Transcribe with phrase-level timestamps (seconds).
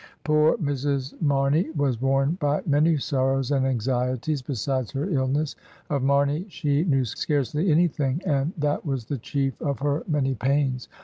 [0.23, 1.13] Poor Mrs.
[1.21, 5.55] Marney was worn by many sorrows and anxieties besides her illness.
[5.91, 10.89] Of Marney she knew scarcely anything, and that was the chief of her many pains.